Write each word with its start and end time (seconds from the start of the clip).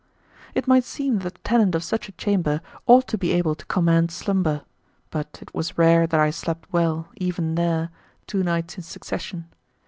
It 0.55 0.67
might 0.67 0.83
seem 0.83 1.19
that 1.19 1.33
the 1.35 1.39
tenant 1.41 1.75
of 1.75 1.83
such 1.83 2.09
a 2.09 2.13
chamber 2.13 2.61
ought 2.87 3.07
to 3.09 3.19
be 3.19 3.31
able 3.33 3.53
to 3.53 3.63
command 3.67 4.09
slumber, 4.09 4.63
but 5.11 5.37
it 5.43 5.53
was 5.53 5.77
rare 5.77 6.07
that 6.07 6.19
I 6.19 6.31
slept 6.31 6.67
well, 6.73 7.09
even 7.17 7.53
there, 7.53 7.91
two 8.25 8.41
nights 8.41 8.77
in 8.77 8.83
succession. 8.83 9.45